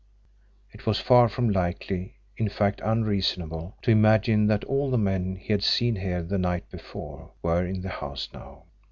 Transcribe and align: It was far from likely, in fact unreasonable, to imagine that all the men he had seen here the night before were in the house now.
It 0.71 0.87
was 0.87 0.99
far 0.99 1.29
from 1.29 1.51
likely, 1.51 2.15
in 2.35 2.49
fact 2.49 2.81
unreasonable, 2.83 3.77
to 3.83 3.91
imagine 3.91 4.47
that 4.47 4.63
all 4.63 4.89
the 4.89 4.97
men 4.97 5.35
he 5.35 5.53
had 5.53 5.61
seen 5.61 5.97
here 5.97 6.23
the 6.23 6.39
night 6.39 6.67
before 6.71 7.33
were 7.43 7.63
in 7.63 7.81
the 7.81 7.89
house 7.89 8.27
now. 8.33 8.63